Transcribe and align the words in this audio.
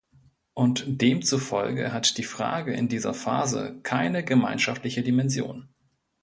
Und 0.55 0.83
demzufolge 1.03 1.93
hat 1.93 2.17
die 2.17 2.23
Frage 2.23 2.73
in 2.73 2.87
dieser 2.87 3.13
Phase 3.13 3.79
keine 3.83 4.23
gemeinschaftliche 4.23 5.03
Dimension. 5.03 5.69